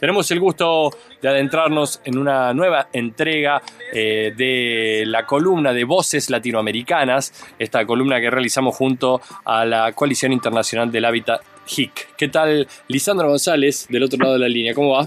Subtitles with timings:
[0.00, 0.88] Tenemos el gusto
[1.20, 3.60] de adentrarnos en una nueva entrega
[3.92, 10.32] eh, de la columna de Voces Latinoamericanas, esta columna que realizamos junto a la Coalición
[10.32, 12.16] Internacional del Hábitat HIC.
[12.16, 14.72] ¿Qué tal, Lisandro González, del otro lado de la línea?
[14.72, 15.06] ¿Cómo va?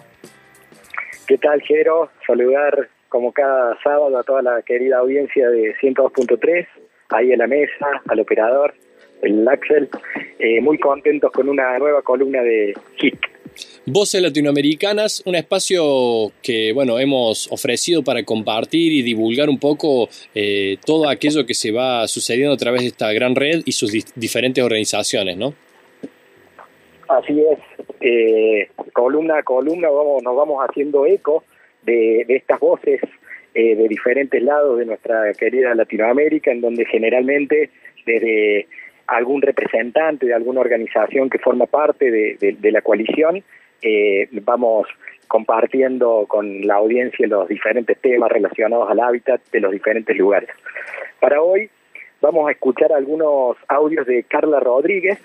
[1.28, 2.12] ¿Qué tal, Jero?
[2.28, 6.68] Saludar como cada sábado a toda la querida audiencia de 102.3,
[7.10, 8.75] ahí en la mesa, al operador,
[9.23, 9.89] el Axel.
[10.38, 13.32] Eh, muy contentos con una nueva columna de HIC.
[13.85, 20.77] Voces Latinoamericanas, un espacio que bueno hemos ofrecido para compartir y divulgar un poco eh,
[20.85, 24.63] todo aquello que se va sucediendo a través de esta gran red y sus diferentes
[24.63, 25.53] organizaciones, ¿no?
[27.09, 27.59] Así es,
[28.02, 31.44] eh, columna a columna vamos, nos vamos haciendo eco
[31.83, 33.02] de, estas voces
[33.53, 37.70] eh, de diferentes lados de nuestra querida Latinoamérica, en donde generalmente
[38.05, 38.67] desde
[39.07, 43.44] algún representante de alguna organización que forma parte de la coalición
[43.84, 44.88] eh, vamos
[45.27, 50.50] compartiendo con la audiencia los diferentes temas relacionados al hábitat de los diferentes lugares.
[51.19, 51.69] Para hoy
[52.22, 55.19] vamos a escuchar algunos audios de Carla Rodríguez.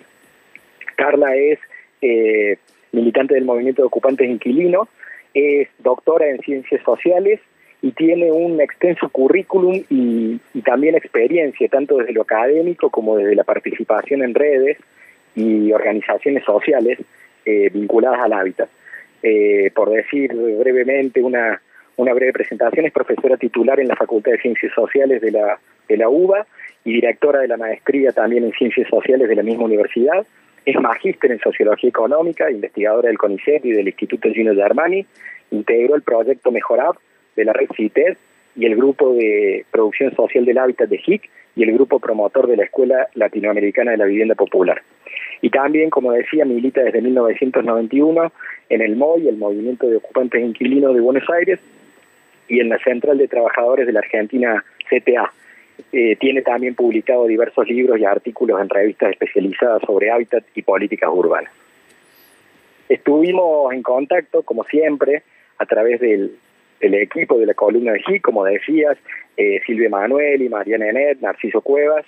[0.96, 1.60] Carla es
[2.02, 2.58] eh,
[2.90, 4.88] militante del movimiento de ocupantes inquilinos,
[5.34, 7.40] es doctora en ciencias sociales
[7.80, 13.44] y tiene un extenso currículum y, también experiencia, tanto desde lo académico como desde la
[13.44, 14.78] participación en redes
[15.36, 16.98] y organizaciones sociales
[17.44, 18.68] eh, vinculadas al hábitat.
[19.22, 21.60] Eh, por decir brevemente una,
[21.96, 25.96] una breve presentación, es profesora titular en la Facultad de Ciencias Sociales de la, de
[25.96, 26.46] la UBA
[26.84, 30.26] y directora de la maestría también en Ciencias Sociales de la misma universidad.
[30.64, 35.06] Es magíster en Sociología Económica, investigadora del CONICET y del Instituto Gino Germani.
[35.50, 36.96] Integró el proyecto Mejorab
[37.38, 38.18] de la red CITES
[38.56, 42.56] y el grupo de producción social del hábitat de HIC y el grupo promotor de
[42.56, 44.82] la Escuela Latinoamericana de la Vivienda Popular.
[45.40, 48.32] Y también, como decía, milita desde 1991
[48.68, 51.60] en el MOI, el Movimiento de Ocupantes Inquilinos de Buenos Aires,
[52.48, 55.32] y en la Central de Trabajadores de la Argentina, CTA.
[55.92, 61.10] Eh, tiene también publicado diversos libros y artículos en revistas especializadas sobre hábitat y políticas
[61.12, 61.52] urbanas.
[62.88, 65.22] Estuvimos en contacto, como siempre,
[65.58, 66.32] a través del,
[66.80, 68.96] equipo de la columna de GI, como decías,
[69.36, 72.04] eh, Silvia Manuel y Mariana Enet, Narciso Cuevas,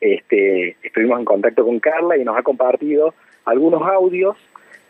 [0.00, 3.14] este, estuvimos en contacto con Carla y nos ha compartido
[3.44, 4.36] algunos audios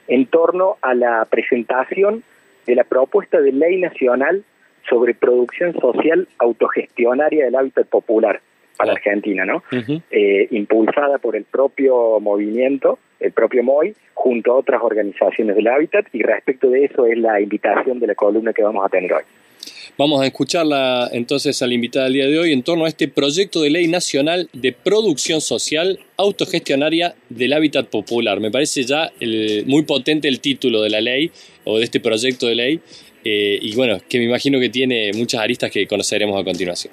[0.08, 2.22] en torno a la presentación
[2.66, 4.44] de la propuesta de ley nacional
[4.88, 8.40] sobre producción social autogestionaria del hábitat popular
[8.76, 9.62] para Argentina, ¿no?
[10.10, 16.06] Eh, impulsada por el propio movimiento, el propio MOI, junto a otras organizaciones del hábitat,
[16.12, 19.22] y respecto de eso es la invitación de la columna que vamos a tener hoy.
[19.96, 23.06] Vamos a escucharla entonces a la invitada del día de hoy en torno a este
[23.06, 28.40] proyecto de ley nacional de producción social autogestionaria del hábitat popular.
[28.40, 29.12] Me parece ya
[29.66, 31.30] muy potente el título de la ley
[31.62, 32.80] o de este proyecto de ley
[33.24, 36.92] eh, y bueno, que me imagino que tiene muchas aristas que conoceremos a continuación.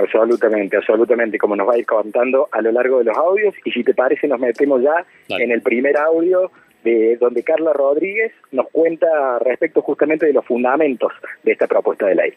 [0.00, 3.54] Absolutamente, absolutamente, como nos va a ir contando a lo largo de los audios.
[3.64, 6.50] Y si te parece, nos metemos ya en el primer audio
[6.82, 11.12] de donde Carla Rodríguez nos cuenta respecto justamente de los fundamentos
[11.42, 12.32] de esta propuesta de ley.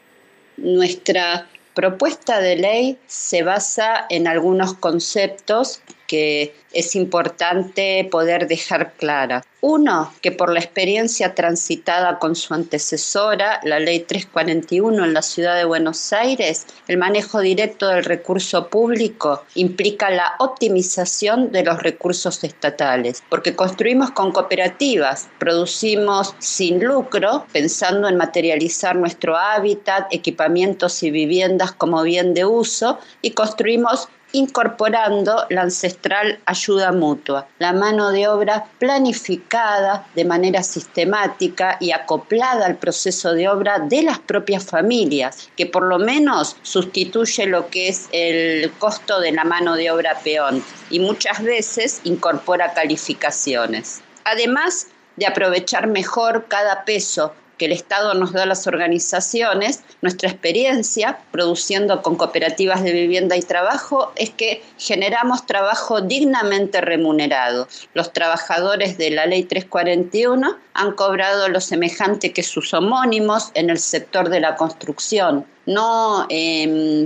[0.58, 5.82] Nuestra propuesta de ley se basa en algunos conceptos
[6.14, 9.44] es importante poder dejar clara.
[9.62, 15.56] Uno, que por la experiencia transitada con su antecesora, la Ley 341 en la ciudad
[15.56, 22.44] de Buenos Aires, el manejo directo del recurso público implica la optimización de los recursos
[22.44, 31.12] estatales, porque construimos con cooperativas, producimos sin lucro, pensando en materializar nuestro hábitat, equipamientos y
[31.12, 38.28] viviendas como bien de uso, y construimos incorporando la ancestral ayuda mutua, la mano de
[38.28, 45.50] obra planificada de manera sistemática y acoplada al proceso de obra de las propias familias,
[45.56, 50.18] que por lo menos sustituye lo que es el costo de la mano de obra
[50.24, 54.02] peón y muchas veces incorpora calificaciones.
[54.26, 60.30] Además de aprovechar mejor cada peso que el Estado nos da a las organizaciones, nuestra
[60.30, 67.68] experiencia produciendo con cooperativas de vivienda y trabajo es que generamos trabajo dignamente remunerado.
[67.94, 73.80] Los trabajadores de la Ley 341 han cobrado lo semejante que sus homónimos en el
[73.80, 76.28] sector de la construcción, no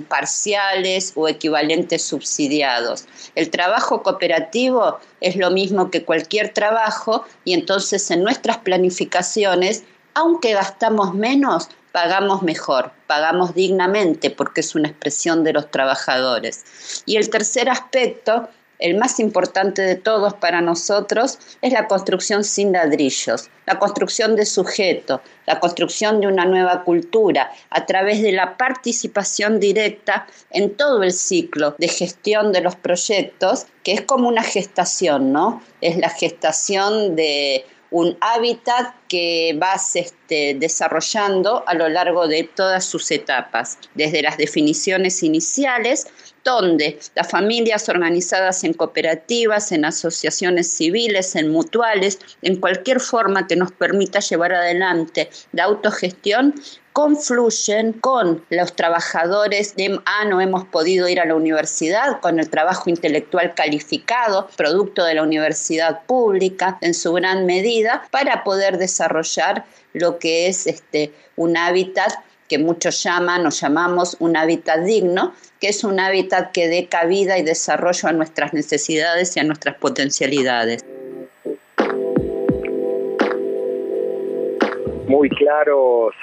[0.08, 3.06] parciales o equivalentes subsidiados.
[3.36, 9.84] El trabajo cooperativo es lo mismo que cualquier trabajo y entonces en nuestras planificaciones
[10.18, 17.04] aunque gastamos menos, pagamos mejor, pagamos dignamente porque es una expresión de los trabajadores.
[17.06, 18.50] Y el tercer aspecto
[18.80, 24.46] el más importante de todos para nosotros es la construcción sin ladrillos, la construcción de
[24.46, 31.04] sujeto, la construcción de una nueva cultura a través de la participación directa en todo
[31.04, 35.62] el ciclo de gestión de los proyectos, que es como una gestación, ¿no?
[35.82, 42.86] Es la gestación de un hábitat que vas este, desarrollando a lo largo de todas
[42.86, 46.08] sus etapas, desde las definiciones iniciales,
[46.44, 53.58] donde las familias organizadas en cooperativas, en asociaciones civiles, en mutuales, en cualquier forma que
[53.58, 56.54] nos permita llevar adelante la autogestión,
[56.98, 62.50] confluyen con los trabajadores de, ah, no hemos podido ir a la universidad, con el
[62.50, 69.66] trabajo intelectual calificado, producto de la universidad pública en su gran medida, para poder desarrollar
[70.00, 72.14] lo que es este, un hábitat
[72.48, 77.38] que muchos llaman o llamamos un hábitat digno, que es un hábitat que dé cabida
[77.38, 80.86] y desarrollo a nuestras necesidades y a nuestras potencialidades.
[85.08, 86.14] Muy claros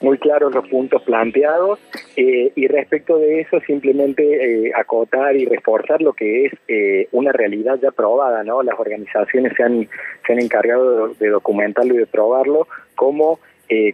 [0.00, 1.78] muy claros los puntos planteados
[2.16, 7.32] eh, y respecto de eso simplemente eh, acotar y reforzar lo que es eh, una
[7.32, 8.62] realidad ya probada, ¿no?
[8.62, 9.88] Las organizaciones se han,
[10.26, 13.38] se han encargado de, documentarlo y de probarlo, como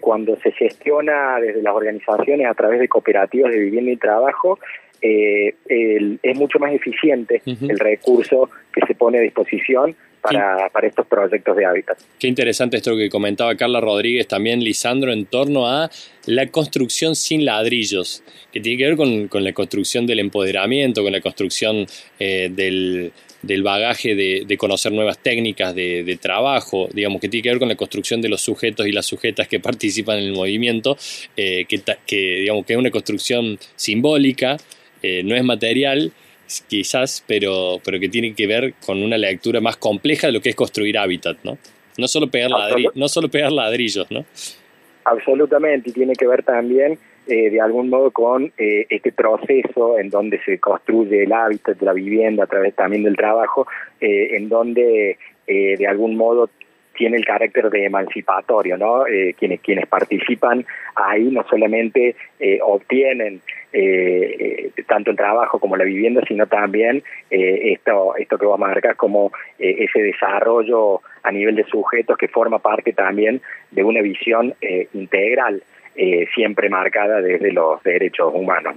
[0.02, 4.58] cuando se gestiona desde las organizaciones a través de cooperativas de vivienda y trabajo,
[5.00, 11.56] es mucho más eficiente el recurso que se pone a disposición para, para, estos proyectos
[11.56, 11.98] de hábitat.
[12.18, 15.90] Qué interesante esto que comentaba Carla Rodríguez, también Lisandro, en torno a
[16.26, 18.22] la construcción sin ladrillos,
[18.52, 21.86] que tiene que ver con, con la construcción del empoderamiento, con la construcción
[22.18, 27.42] eh, del, del, bagaje de, de, conocer nuevas técnicas de, de, trabajo, digamos, que tiene
[27.42, 30.32] que ver con la construcción de los sujetos y las sujetas que participan en el
[30.32, 30.96] movimiento,
[31.36, 34.56] eh, que, que, digamos, que es una construcción simbólica,
[35.02, 36.12] eh, no es material
[36.68, 40.50] quizás, pero, pero que tiene que ver con una lectura más compleja de lo que
[40.50, 41.58] es construir hábitat, ¿no?
[41.98, 42.50] No solo pegar,
[42.94, 44.24] no solo pegar ladrillos, ¿no?
[45.04, 50.10] Absolutamente, y tiene que ver también eh, de algún modo con eh, este proceso en
[50.10, 53.66] donde se construye el hábitat de la vivienda a través también del trabajo,
[54.00, 56.48] eh, en donde de algún modo
[57.02, 59.08] tiene el carácter de emancipatorio, ¿no?
[59.08, 60.64] Eh, quienes, quienes participan
[60.94, 63.40] ahí no solamente eh, obtienen
[63.72, 69.32] eh, tanto el trabajo como la vivienda, sino también esto, esto que vos marcas como
[69.58, 73.40] ese desarrollo a nivel de sujetos que forma parte también
[73.72, 74.54] de una visión
[74.92, 75.60] integral,
[76.34, 78.76] siempre marcada desde los derechos humanos.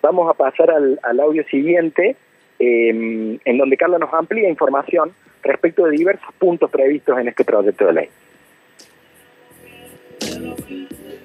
[0.00, 2.14] Vamos a pasar al, al audio siguiente,
[2.60, 7.92] en donde Carla nos amplía información respecto de diversos puntos previstos en este proyecto de
[7.92, 8.08] ley.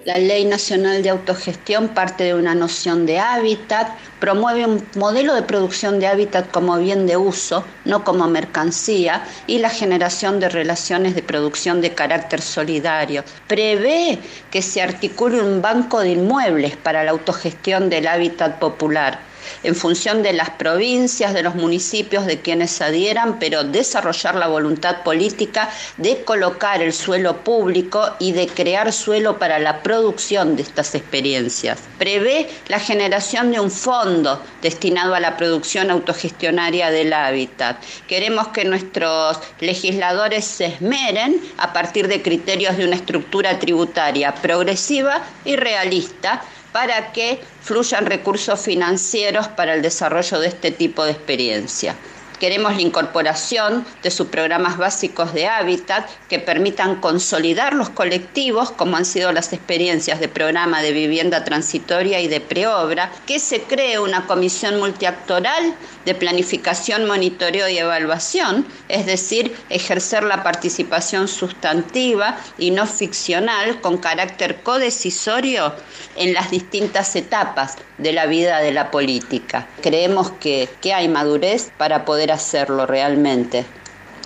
[0.05, 3.87] La Ley Nacional de Autogestión parte de una noción de hábitat,
[4.19, 9.57] promueve un modelo de producción de hábitat como bien de uso, no como mercancía, y
[9.57, 13.23] la generación de relaciones de producción de carácter solidario.
[13.47, 14.19] Prevé
[14.51, 19.17] que se articule un banco de inmuebles para la autogestión del hábitat popular
[19.63, 25.03] en función de las provincias, de los municipios, de quienes adhieran, pero desarrollar la voluntad
[25.03, 30.95] política de colocar el suelo público y de crear suelo para la producción de estas
[30.95, 31.79] experiencias.
[31.97, 37.77] Prevé la generación de un fondo destinado a la producción autogestionaria del hábitat.
[38.07, 45.21] Queremos que nuestros legisladores se esmeren a partir de criterios de una estructura tributaria progresiva
[45.43, 46.43] y realista
[46.75, 51.95] para que fluyan recursos financieros para el desarrollo de este tipo de experiencia.
[52.37, 58.97] Queremos la incorporación de sus programas básicos de hábitat que permitan consolidar los colectivos, como
[58.97, 63.97] han sido las experiencias de programa de vivienda transitoria y de preobra, que se cree
[63.99, 65.75] una comisión multiactoral
[66.05, 73.97] de planificación, monitoreo y evaluación, es decir, ejercer la participación sustantiva y no ficcional con
[73.97, 75.73] carácter codecisorio
[76.15, 79.67] en las distintas etapas de la vida de la política.
[79.81, 83.65] Creemos que, que hay madurez para poder hacerlo realmente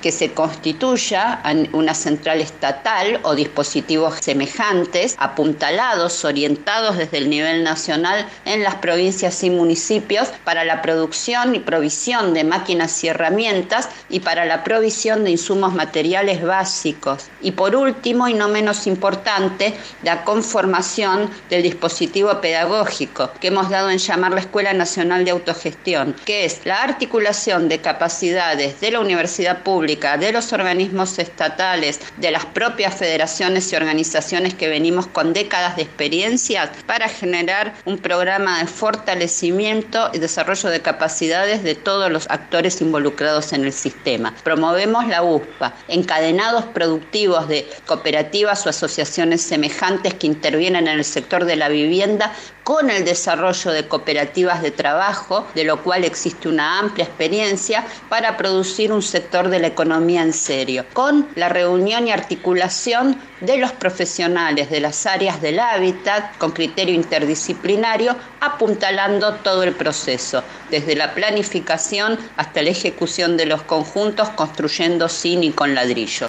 [0.01, 1.41] que se constituya
[1.73, 9.43] una central estatal o dispositivos semejantes, apuntalados, orientados desde el nivel nacional en las provincias
[9.43, 15.23] y municipios para la producción y provisión de máquinas y herramientas y para la provisión
[15.23, 17.27] de insumos materiales básicos.
[17.41, 23.89] Y por último, y no menos importante, la conformación del dispositivo pedagógico que hemos dado
[23.89, 28.99] en llamar la Escuela Nacional de Autogestión, que es la articulación de capacidades de la
[28.99, 35.33] universidad pública de los organismos estatales, de las propias federaciones y organizaciones que venimos con
[35.33, 42.11] décadas de experiencias para generar un programa de fortalecimiento y desarrollo de capacidades de todos
[42.11, 44.35] los actores involucrados en el sistema.
[44.43, 51.45] Promovemos la USPA, encadenados productivos de cooperativas o asociaciones semejantes que intervienen en el sector
[51.45, 52.31] de la vivienda
[52.69, 58.37] con el desarrollo de cooperativas de trabajo, de lo cual existe una amplia experiencia para
[58.37, 63.71] producir un sector de la economía en serio, con la reunión y articulación de los
[63.71, 71.15] profesionales de las áreas del hábitat con criterio interdisciplinario, apuntalando todo el proceso, desde la
[71.15, 76.28] planificación hasta la ejecución de los conjuntos, construyendo sin y con ladrillo.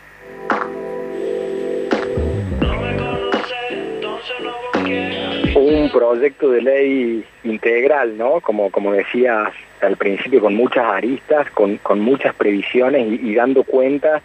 [5.93, 8.41] Proyecto de ley integral, ¿no?
[8.41, 14.21] Como, como decías al principio, con muchas aristas, con, con muchas previsiones y, dando cuenta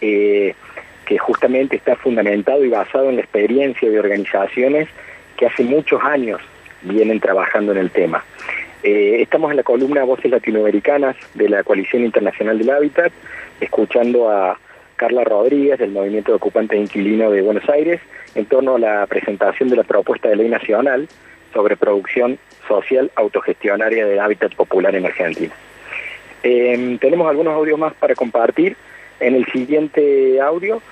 [0.00, 0.54] eh,
[1.04, 4.88] que justamente está fundamentado y basado en la experiencia de organizaciones
[5.36, 6.40] que hace muchos años
[6.82, 8.24] vienen trabajando en el tema.
[8.82, 13.12] Eh, estamos en la columna Voces Latinoamericanas de la Coalición Internacional del Hábitat,
[13.60, 14.58] escuchando a
[15.00, 18.02] Carla Rodríguez del Movimiento de Ocupantes Inquilino de Buenos Aires
[18.34, 21.08] en torno a la presentación de la propuesta de ley nacional
[21.54, 22.38] sobre producción
[22.68, 25.54] social autogestionaria del hábitat popular en Argentina.
[26.42, 28.76] Em, tenemos algunos audios más para compartir.
[29.20, 30.82] En el siguiente audio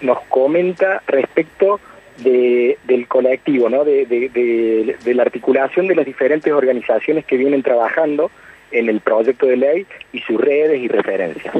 [0.00, 1.78] nos comenta respecto
[2.16, 3.84] del colectivo, ¿no?
[3.84, 8.32] de, de la articulación de las diferentes organizaciones que vienen trabajando
[8.72, 11.54] en el proyecto de ley y sus redes y referencias.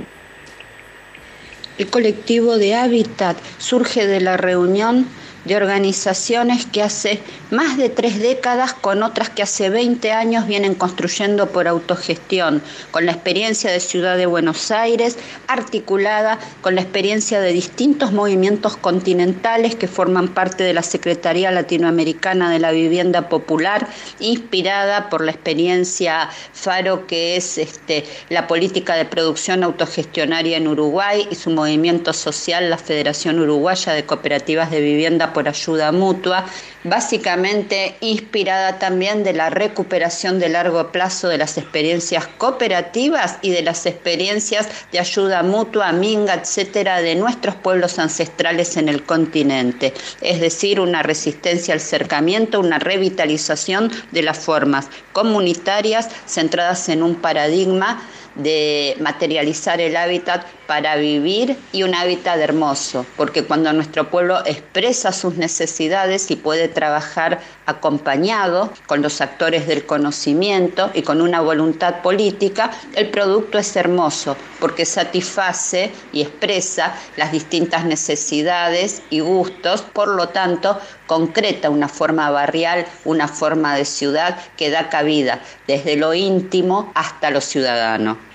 [1.78, 5.06] El colectivo de Hábitat surge de la reunión
[5.44, 10.74] de organizaciones que hace más de tres décadas con otras que hace 20 años vienen
[10.74, 15.16] construyendo por autogestión, con la experiencia de Ciudad de Buenos Aires,
[15.46, 22.50] articulada con la experiencia de distintos movimientos continentales que forman parte de la Secretaría Latinoamericana
[22.50, 23.88] de la Vivienda Popular,
[24.20, 31.26] inspirada por la experiencia FARO, que es este, la política de producción autogestionaria en Uruguay
[31.30, 36.44] y su movimiento social, la Federación Uruguaya de Cooperativas de Vivienda por Ayuda Mutua,
[36.84, 43.62] básicamente inspirada también de la recuperación de largo plazo de las experiencias cooperativas y de
[43.62, 49.92] las experiencias de ayuda mutua, minga, etcétera, de nuestros pueblos ancestrales en el continente.
[50.20, 57.16] Es decir, una resistencia al cercamiento, una revitalización de las formas comunitarias centradas en un
[57.16, 58.02] paradigma
[58.34, 65.12] de materializar el hábitat para vivir y un hábitat hermoso, porque cuando nuestro pueblo expresa
[65.12, 72.02] sus necesidades y puede trabajar acompañado con los actores del conocimiento y con una voluntad
[72.02, 80.08] política, el producto es hermoso, porque satisface y expresa las distintas necesidades y gustos, por
[80.08, 86.12] lo tanto, concreta una forma barrial, una forma de ciudad que da cabida desde lo
[86.12, 88.27] íntimo hasta lo ciudadano.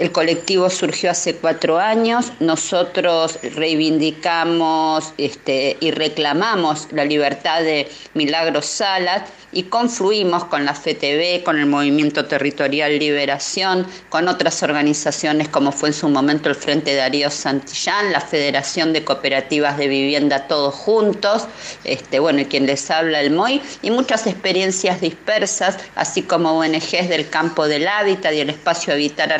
[0.00, 2.32] El colectivo surgió hace cuatro años.
[2.40, 11.42] Nosotros reivindicamos este, y reclamamos la libertad de Milagros Salas y confluimos con la FTV,
[11.42, 16.94] con el Movimiento Territorial Liberación, con otras organizaciones como fue en su momento el Frente
[16.94, 21.46] Darío Santillán, la Federación de Cooperativas de Vivienda Todos Juntos,
[21.84, 27.08] este, bueno, y quien les habla el MOI, y muchas experiencias dispersas, así como ONGs
[27.08, 29.32] del campo del hábitat y el espacio Habitar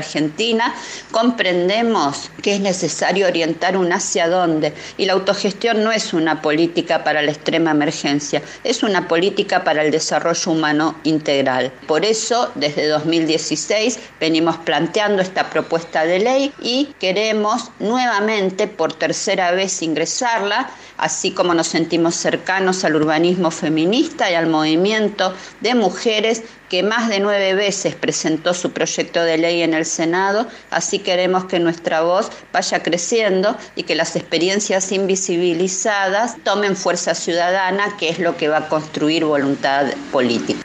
[1.10, 7.04] Comprendemos que es necesario orientar un hacia dónde, y la autogestión no es una política
[7.04, 11.72] para la extrema emergencia, es una política para el desarrollo humano integral.
[11.86, 19.52] Por eso, desde 2016 venimos planteando esta propuesta de ley y queremos nuevamente, por tercera
[19.52, 26.42] vez, ingresarla, así como nos sentimos cercanos al urbanismo feminista y al movimiento de mujeres
[26.70, 31.46] que más de nueve veces presentó su proyecto de ley en el Senado, así queremos
[31.46, 38.20] que nuestra voz vaya creciendo y que las experiencias invisibilizadas tomen fuerza ciudadana, que es
[38.20, 40.60] lo que va a construir voluntad política.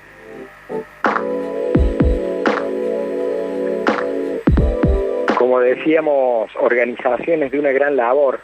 [5.40, 8.40] Como decíamos, organizaciones de una gran labor,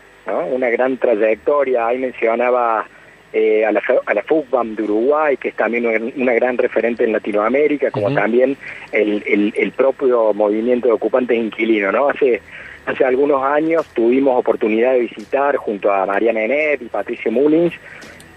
[0.52, 2.88] una gran trayectoria, ahí mencionaba
[3.34, 7.14] eh, a, la, a la FUCBAM de Uruguay, que es también una, gran referente en
[7.14, 8.58] Latinoamérica, como también
[8.92, 11.94] el, el, propio movimiento de ocupantes inquilinos.
[11.94, 12.10] ¿no?
[12.10, 12.42] Hace,
[12.86, 17.74] hace algunos años tuvimos oportunidad de visitar junto a Mariana Enet y Patricio Mullins,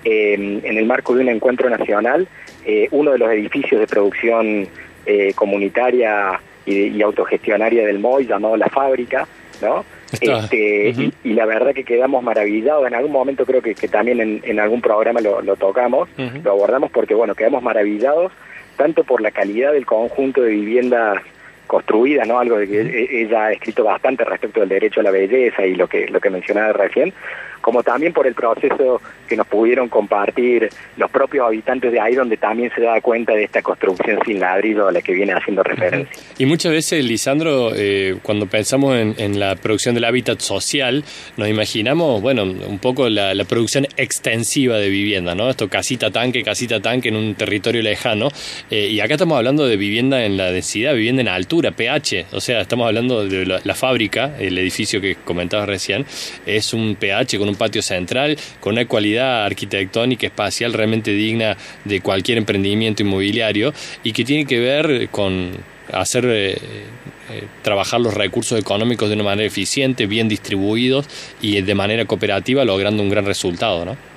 [0.04, 2.28] en el marco de un encuentro nacional,
[2.64, 4.68] eh, uno de los edificios de producción
[5.06, 9.26] eh, comunitaria y, y, autogestionaria del MOI llamado La Fábrica,
[9.60, 9.84] ¿no?
[10.12, 12.86] Este, y, la verdad que quedamos maravillados.
[12.86, 16.08] En algún momento creo que, también en, algún programa lo, tocamos,
[16.42, 18.32] lo abordamos porque, bueno, quedamos maravillados
[18.76, 21.18] tanto por la calidad del conjunto de viviendas
[21.66, 22.38] construidas, ¿no?
[22.38, 25.88] Algo de que ella ha escrito bastante respecto del derecho a la belleza y lo
[25.88, 27.12] que lo que mencionaba recién,
[27.64, 30.68] como también por el proceso que nos pudieron compartir
[30.98, 34.88] los propios habitantes de ahí, donde también se da cuenta de esta construcción sin ladrillo
[34.88, 36.14] a la que viene haciendo referencia.
[36.36, 41.04] Y muchas veces, Lisandro, eh, cuando pensamos en, la producción del hábitat social,
[41.38, 45.48] nos imaginamos, bueno, un poco la, producción extensiva de vivienda, ¿no?
[45.48, 48.28] Esto casita tanque, casita tanque en un territorio lejano.
[48.70, 52.26] Eh, y acá estamos hablando de vivienda en la densidad, vivienda en altura, pH.
[52.32, 56.04] O sea, estamos hablando de la, la fábrica, el edificio que comentabas recién,
[56.44, 62.00] es un pH con un patio central, con una cualidad arquitectónica, espacial realmente digna de
[62.00, 65.52] cualquier emprendimiento inmobiliario y que tiene que ver con
[65.92, 66.52] hacer eh,
[67.30, 71.06] eh, trabajar los recursos económicos de una manera eficiente, bien distribuidos
[71.40, 74.13] y de manera cooperativa, logrando un gran resultado, ¿no?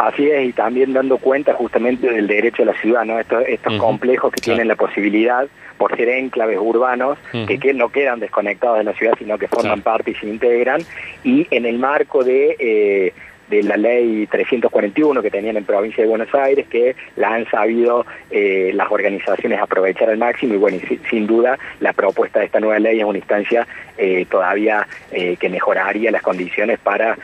[0.00, 3.18] Así es, y también dando cuenta justamente del derecho a la ciudad, ¿no?
[3.18, 8.78] Estos, estos complejos que tienen la posibilidad, por ser enclaves urbanos, que, no quedan desconectados
[8.78, 10.80] de la ciudad, sino que forman parte y se integran,
[11.22, 12.56] y en el marco de...
[12.58, 13.12] Eh,
[13.50, 18.06] de la ley 341 que tenían en provincia de Buenos Aires, que la han sabido
[18.30, 20.78] eh, las organizaciones aprovechar al máximo y bueno,
[21.10, 23.66] sin duda la propuesta de esta nueva ley es una instancia
[23.98, 27.18] eh, todavía que mejoraría las condiciones para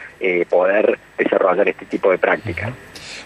[0.50, 2.73] poder desarrollar este tipo de prácticas.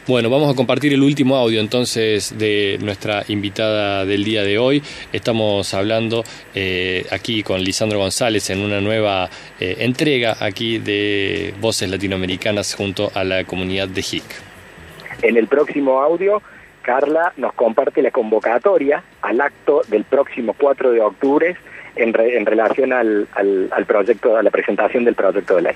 [0.06, 4.82] Bueno, vamos a compartir el último audio entonces de nuestra invitada del día de hoy.
[5.12, 9.28] Estamos hablando eh, aquí con Lisandro González en una nueva
[9.60, 14.24] eh, entrega aquí de Voces Latinoamericanas junto a la comunidad de HIC.
[15.20, 16.40] En el próximo audio,
[16.80, 21.56] Carla nos comparte la convocatoria al acto del próximo 4 de octubre
[21.94, 25.74] en, en relación al, al proyecto, a la presentación del proyecto de ley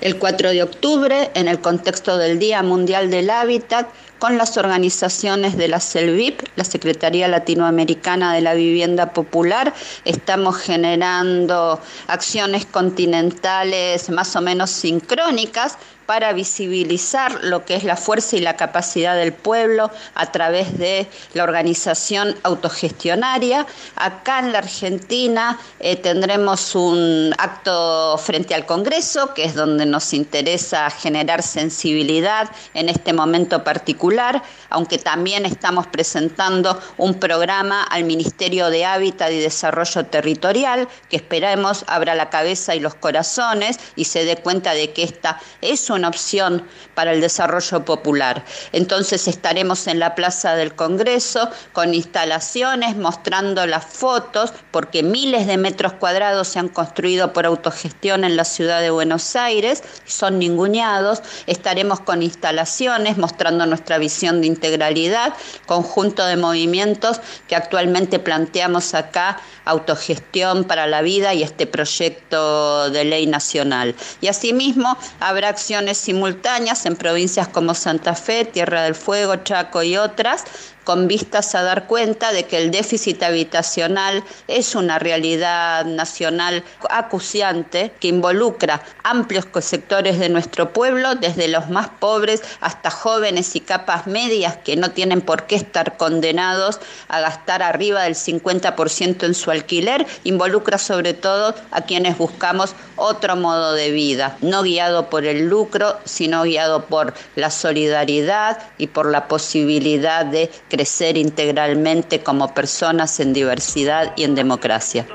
[0.00, 3.88] el 4 de octubre en el contexto del Día Mundial del Hábitat
[4.18, 9.72] con las organizaciones de la CELVIP, la Secretaría Latinoamericana de la Vivienda Popular.
[10.04, 15.78] Estamos generando acciones continentales más o menos sincrónicas
[16.10, 21.06] para visibilizar lo que es la fuerza y la capacidad del pueblo a través de
[21.34, 23.64] la organización autogestionaria.
[23.94, 30.12] Acá en la Argentina eh, tendremos un acto frente al Congreso, que es donde nos
[30.12, 38.68] interesa generar sensibilidad en este momento particular, aunque también estamos presentando un programa al Ministerio
[38.70, 44.24] de Hábitat y Desarrollo Territorial, que esperemos abra la cabeza y los corazones y se
[44.24, 48.44] dé cuenta de que esta es una opción para el desarrollo popular.
[48.72, 55.56] Entonces estaremos en la Plaza del Congreso con instalaciones mostrando las fotos, porque miles de
[55.56, 61.22] metros cuadrados se han construido por autogestión en la ciudad de Buenos Aires, son ninguneados.
[61.46, 65.34] Estaremos con instalaciones mostrando nuestra visión de integralidad,
[65.66, 73.04] conjunto de movimientos que actualmente planteamos acá, autogestión para la vida y este proyecto de
[73.04, 73.94] ley nacional.
[74.20, 79.96] Y asimismo habrá acciones simultáneas en provincias como Santa Fe, Tierra del Fuego, Chaco y
[79.96, 80.44] otras,
[80.84, 87.92] con vistas a dar cuenta de que el déficit habitacional es una realidad nacional acuciante
[88.00, 94.06] que involucra amplios sectores de nuestro pueblo, desde los más pobres hasta jóvenes y capas
[94.06, 99.50] medias que no tienen por qué estar condenados a gastar arriba del 50% en su
[99.50, 105.48] alquiler, involucra sobre todo a quienes buscamos otro modo de vida, no guiado por el
[105.48, 113.20] lucro, sino guiado por la solidaridad y por la posibilidad de crecer integralmente como personas
[113.20, 115.06] en diversidad y en democracia.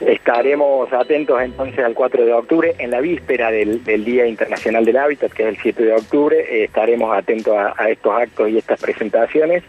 [0.00, 5.32] Estaremos atentos entonces al 4 de octubre, en la víspera del, Día Internacional del Hábitat,
[5.32, 9.64] que es el 7 de octubre, eh, estaremos atentos a, estos actos y estas presentaciones.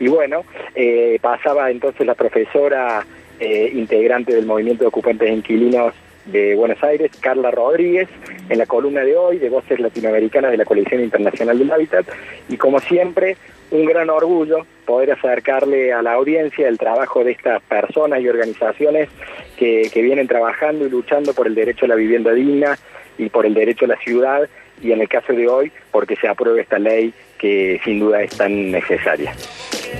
[0.00, 3.04] Y bueno, eh, pasaba entonces la profesora
[3.40, 5.92] eh, integrante del Movimiento de Ocupantes Inquilinos
[6.26, 8.08] de Buenos Aires, Carla Rodríguez,
[8.48, 12.06] en la columna de hoy de Voces Latinoamericanas de la Coalición Internacional del Hábitat.
[12.48, 13.36] Y como siempre,
[13.70, 19.08] un gran orgullo poder acercarle a la audiencia el trabajo de estas personas y organizaciones
[19.56, 22.78] que, que vienen trabajando y luchando por el derecho a la vivienda digna
[23.18, 24.48] y por el derecho a la ciudad
[24.82, 28.36] y en el caso de hoy porque se apruebe esta ley que sin duda es
[28.36, 29.34] tan necesaria.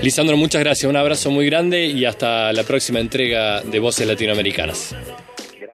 [0.01, 4.95] Lisandro, muchas gracias, un abrazo muy grande y hasta la próxima entrega de Voces Latinoamericanas.